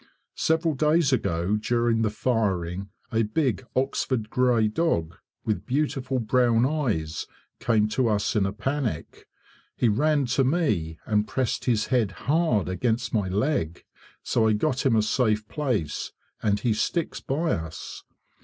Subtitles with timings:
[0.39, 7.27] Several days ago during the firing a big Oxford grey dog, with beautiful brown eyes,
[7.59, 9.27] came to us in a panic.
[9.75, 13.83] He ran to me, and pressed his head HARD against my leg.
[14.23, 16.11] So I got him a safe place
[16.41, 18.01] and he sticks by us.